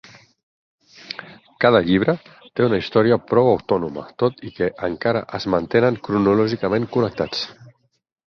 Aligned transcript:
Cada 1.65 1.81
llibre 1.89 2.13
té 2.59 2.63
una 2.67 2.79
història 2.83 3.19
prou 3.33 3.51
autònoma, 3.51 4.05
tot 4.23 4.41
i 4.49 4.53
que 4.57 4.71
encara 4.89 5.23
es 5.41 5.47
mantenen 5.57 5.99
cronològicament 6.09 6.89
i 6.89 6.93
connectats. 6.97 7.45